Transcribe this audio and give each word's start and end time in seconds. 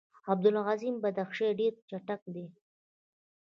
عبدالعظیم 0.31 0.95
بدخشي 1.03 1.49
ډېر 1.59 1.73
چټک 1.89 2.21
دی. 2.33 2.45